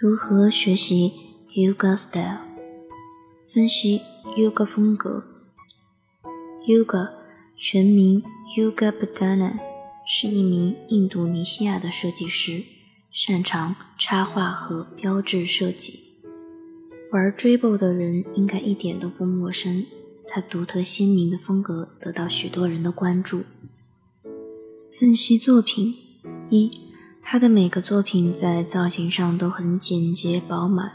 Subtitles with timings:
[0.00, 1.10] 如何学习
[1.56, 2.38] Yoga Style？
[3.48, 4.00] 分析
[4.36, 5.24] Yoga 风格。
[6.68, 7.10] Yoga
[7.56, 8.22] 全名
[8.56, 9.58] Yoga Badana，
[10.06, 12.62] 是一名印度尼西亚的设计师，
[13.10, 15.98] 擅长插画和标志设计。
[17.10, 19.84] 玩 Dribble 的人应该一点都不陌生，
[20.28, 23.42] 他独特鲜明的风格得到许多人的关注。
[24.92, 25.92] 分析作品
[26.50, 26.87] 一。
[27.30, 30.92] 他的每个作品在造型上都很简洁饱满，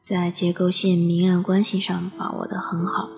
[0.00, 3.08] 在结构线明暗关系上把握得很好。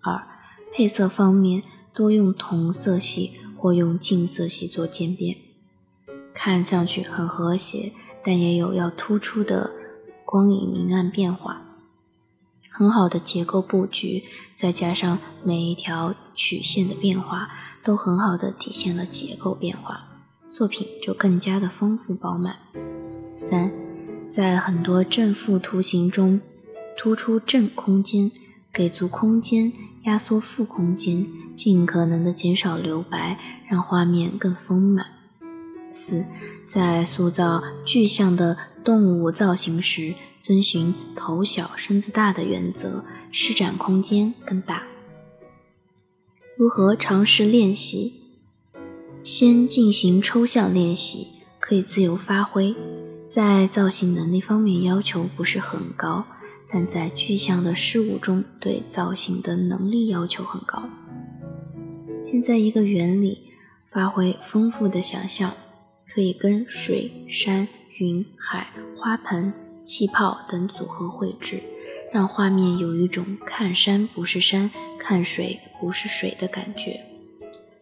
[0.00, 0.26] 二、
[0.74, 1.62] 配色方面
[1.94, 5.36] 多用同色系或用近色系做渐变，
[6.34, 7.92] 看上去很和谐，
[8.24, 9.70] 但也有要突出的
[10.24, 11.62] 光影明暗变化。
[12.68, 14.24] 很好的结构布局，
[14.56, 17.50] 再加上每一条曲线的变化，
[17.84, 20.07] 都很好的体现了结构变化。
[20.48, 22.56] 作品就更加的丰富饱满。
[23.36, 23.70] 三，
[24.30, 26.40] 在很多正负图形中，
[26.96, 28.30] 突出正空间，
[28.72, 29.72] 给足空间，
[30.04, 35.06] 压缩负空间，尽可能的减少留白，让画面更丰满。
[35.92, 36.24] 四，
[36.66, 44.84] 在塑造具象的动物造型时，遵循头小身子大的原则，施展空间更大。
[46.56, 48.27] 如何尝试练习？
[49.30, 51.26] 先进行抽象练习，
[51.60, 52.74] 可以自由发挥，
[53.28, 56.24] 在造型能力方面要求不是很高，
[56.66, 60.82] 但在具象的事物中对造型的能力要求很高。
[62.22, 63.50] 先在一个圆里
[63.92, 65.52] 发挥丰富的想象，
[66.10, 67.68] 可以跟水、山、
[67.98, 69.52] 云、海、花盆、
[69.84, 71.60] 气泡等组合绘制，
[72.14, 77.04] 让画面有一种看山不是山，看水不是水的感觉。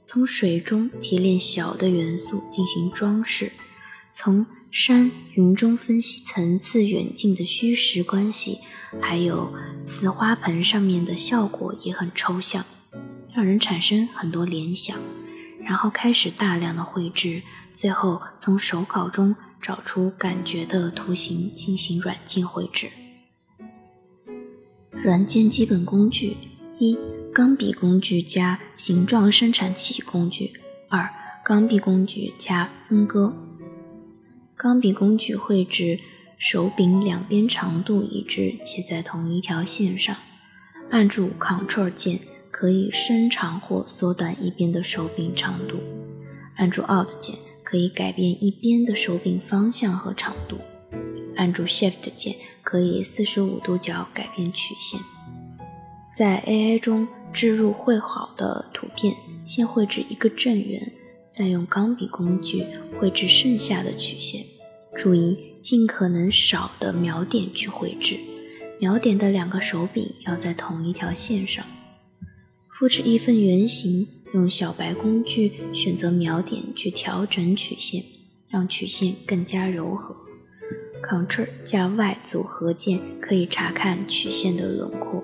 [0.09, 3.51] 从水中提炼小的元素进行装饰，
[4.13, 8.61] 从山云中分析层次远近的虚实关系，
[9.03, 12.65] 还有瓷花盆上面的效果也很抽象，
[13.35, 14.97] 让人产生很多联想。
[15.65, 17.43] 然后开始大量的绘制，
[17.75, 22.87] 最后从手稿中找出感觉的图形进行软件绘制。
[24.93, 26.37] 软件基本工具
[26.79, 26.97] 一。
[27.37, 30.55] 钢笔工具加形状生产器工具。
[30.89, 31.07] 二、
[31.45, 33.37] 钢笔工具加分割。
[34.57, 36.01] 钢笔工具绘制
[36.39, 40.17] 手柄两边长度一致且在同一条线上。
[40.89, 42.21] 按住 Ctrl 键
[42.51, 45.79] 可以伸长或缩短一边的手柄长度。
[46.55, 50.57] 按住 Alt 键可以改变一边的手柄方向和长度。
[51.37, 54.99] 按住 Shift 键可以四十五度角改变曲线。
[56.17, 57.07] 在 AI 中。
[57.33, 59.15] 置入绘好的图片，
[59.45, 60.93] 先绘制一个正圆，
[61.31, 62.65] 再用钢笔工具
[62.99, 64.45] 绘制剩下的曲线。
[64.95, 68.17] 注意尽可能少的描点去绘制，
[68.81, 71.65] 描点的两个手柄要在同一条线上。
[72.69, 78.03] 复制一份圆形，用小白工具选择描点去调整曲线，
[78.49, 80.17] 让曲线更加柔和。
[81.03, 85.16] Ctrl 加 Y 组合键可以查看曲线的轮廓。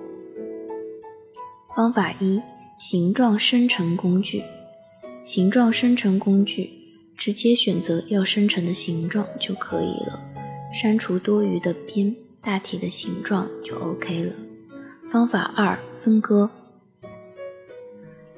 [1.75, 2.39] 方法一：
[2.77, 4.43] 形状生成工具。
[5.23, 6.69] 形状生成工具，
[7.17, 10.19] 直接选择要生成的形状就可以了，
[10.71, 14.33] 删除多余的边，大体的形状就 OK 了。
[15.09, 16.51] 方法二：分割。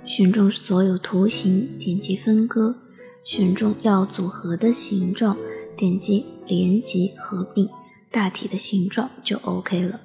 [0.06, 2.76] 选中所有图形，点击分割，
[3.24, 5.36] 选中要组合的形状，
[5.76, 7.68] 点击连接合并，
[8.10, 10.00] 大体的形状就 OK 了。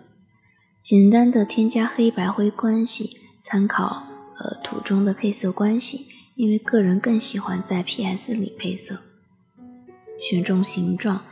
[0.82, 4.02] 简单的添加黑白灰关系，参考
[4.38, 8.96] 呃图中的配色关系，因为个人更喜欢在 PS 里配色。
[10.18, 11.22] 选中形状，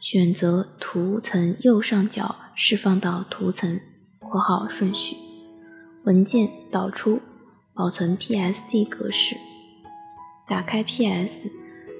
[0.00, 3.78] 选择图层右上角释放到图层
[4.18, 5.14] （括号顺序），
[6.04, 7.20] 文件导出，
[7.74, 9.36] 保存 PSD 格式，
[10.48, 11.50] 打开 PS，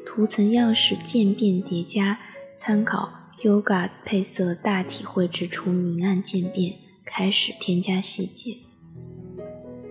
[0.07, 2.19] 图层样式渐变叠加，
[2.59, 3.13] 参考
[3.43, 6.79] Yoga 配色大体绘制出明暗渐变。
[7.05, 8.59] 开始添加细节，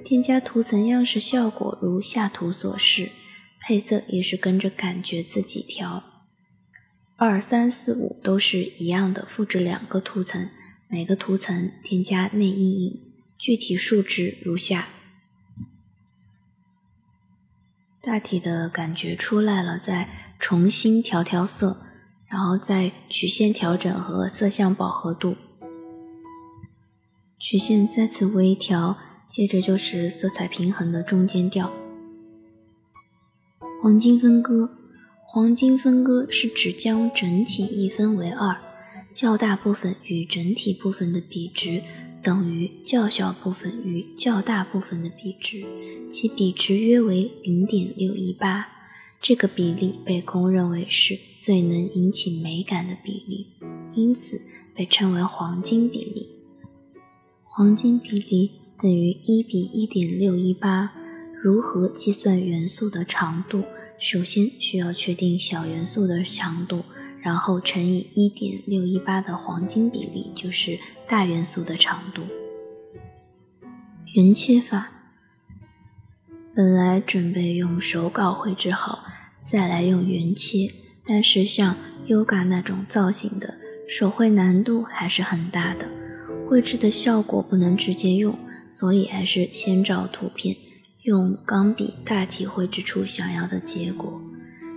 [0.03, 3.09] 添加图层样式效果如下图所示，
[3.61, 6.03] 配色也是跟着感觉自己调。
[7.15, 10.49] 二三四五都是一样的，复制两个图层，
[10.87, 13.01] 每个图层添加内阴影，
[13.37, 14.87] 具体数值如下。
[18.01, 21.77] 大体的感觉出来了，再重新调调色，
[22.27, 25.37] 然后再曲线调整和色相饱和度。
[27.45, 28.97] 曲线再次微调，
[29.27, 31.73] 接着就是色彩平衡的中间调。
[33.81, 34.69] 黄金分割，
[35.25, 38.55] 黄金分割是指将整体一分为二，
[39.13, 41.83] 较大部分与整体部分的比值
[42.23, 45.65] 等于较小部分与较大部分的比值，
[46.09, 48.67] 其比值约为零点六一八。
[49.21, 53.47] 这个比例被公认为是最能引起美感的比例，
[53.95, 54.39] 因此
[54.73, 56.32] 被称为黄金比例。
[57.55, 60.91] 黄金比例等于一比一点六一八。
[61.39, 63.63] 如何计算元素的长度？
[63.99, 66.83] 首先需要确定小元素的长度，
[67.21, 72.23] 然后乘以一点六一八的黄金比例，就是大元素的长度。
[74.15, 74.89] 圆切法，
[76.55, 79.03] 本来准备用手稿绘制好，
[79.43, 80.71] 再来用圆切，
[81.05, 81.75] 但是像
[82.07, 83.53] Yoga 那种造型的
[83.87, 85.87] 手绘难度还是很大的，
[86.53, 88.37] 绘制的效果不能直接用，
[88.69, 90.55] 所以还是先照图片。
[91.01, 94.21] 用钢笔大体绘制出想要的结果。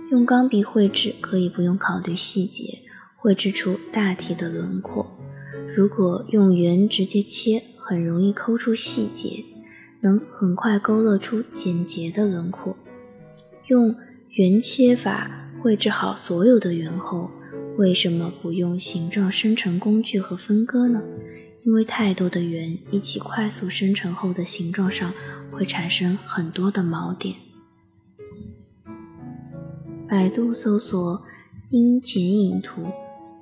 [0.09, 2.79] 用钢笔绘制可以不用考虑细节，
[3.15, 5.05] 绘制出大体的轮廓。
[5.75, 9.45] 如果用圆直接切，很容易抠出细节，
[10.01, 12.75] 能很快勾勒出简洁的轮廓。
[13.67, 13.95] 用
[14.31, 17.29] 圆切法绘制好所有的圆后，
[17.77, 21.03] 为什么不用形状生成工具和分割呢？
[21.67, 25.13] 因为太多的圆一起快速生成后的形状上
[25.51, 27.35] 会产生很多的锚点。
[30.07, 31.21] 百度搜索
[31.67, 32.85] “阴剪影图”，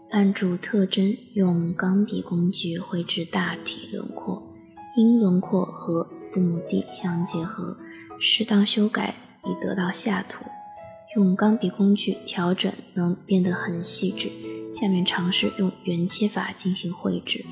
[0.09, 4.41] 按住特征，用钢笔工具绘制大体轮廓，
[4.97, 7.77] 阴轮廓和字母 D 相结合，
[8.19, 9.13] 适当修改
[9.43, 10.45] 以得到下图。
[11.15, 14.31] 用钢笔工具调整能变得很细致。
[14.73, 17.45] 下面尝试用圆切法进行绘制。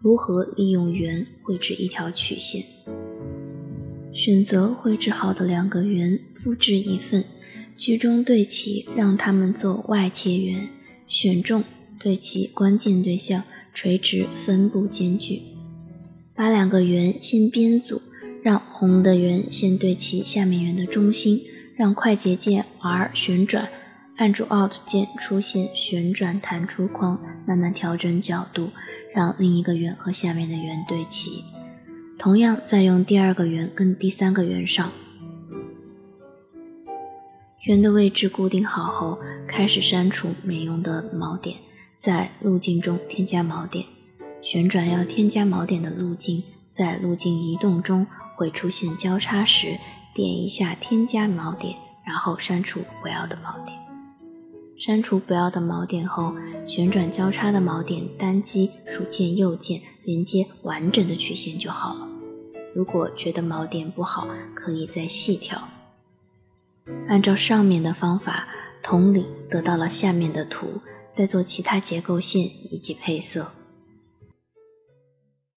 [0.00, 2.62] 如何利用圆绘制一条曲线？
[4.12, 7.24] 选择绘制好的两个圆，复制一份，
[7.76, 10.68] 居中对齐，让它们做外切圆。
[11.08, 11.64] 选中，
[11.98, 13.42] 对齐关键对象，
[13.74, 15.42] 垂直分布间距。
[16.34, 18.00] 把两个圆先编组，
[18.42, 21.40] 让红的圆先对齐下面圆的中心，
[21.76, 23.68] 让快捷键 R 旋转，
[24.18, 28.70] 按住 Alt 键出现旋转弹出框，慢慢调整角度。
[29.14, 31.42] 让另一个圆和下面的圆对齐，
[32.18, 34.92] 同样再用第二个圆跟第三个圆上。
[37.62, 39.18] 圆的位置固定好后，
[39.48, 41.56] 开始删除没用的锚点，
[41.98, 43.84] 在路径中添加锚点。
[44.40, 48.06] 旋转要添加锚点的路径，在路径移动中
[48.36, 49.78] 会出现交叉时，
[50.14, 51.74] 点一下添加锚点，
[52.06, 53.87] 然后删除不要的锚点。
[54.78, 56.32] 删除不要的锚点后，
[56.68, 62.08] 旋转交叉的锚点，单击鼠键右键连接完整的曲线就好了。
[62.76, 65.66] 如果觉得锚点不好，可以再细调。
[67.08, 68.46] 按照上面的方法，
[68.80, 70.80] 同理得到了下面的图，
[71.12, 73.50] 再做其他结构线以及配色。